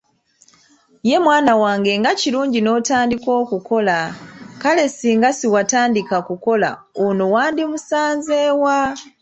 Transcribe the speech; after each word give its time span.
Ye 1.09 1.17
mwana 1.25 1.53
wange 1.63 1.91
nga 1.99 2.11
kirungi 2.19 2.59
n'otandika 2.61 3.29
okukola, 3.41 3.97
kale 4.61 4.83
singa 4.97 5.29
siwatandika 5.37 6.17
kukola 6.27 6.69
ono 7.05 7.25
wandimusanze 7.33 8.39
wa? 8.61 8.79